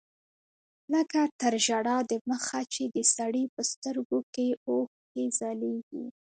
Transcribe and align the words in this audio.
لکه 0.93 1.21
تر 1.41 1.53
ژړا 1.65 1.97
د 2.11 2.13
مخه 2.29 2.59
چې 2.73 2.83
د 2.95 2.97
سړي 3.15 3.43
په 3.53 3.61
سترګو 3.71 4.17
کښې 4.33 4.47
اوښکې 4.67 5.25
ځلېږي. 5.37 6.05